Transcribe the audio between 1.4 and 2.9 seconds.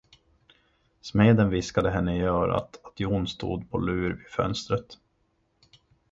viskade henne i örat,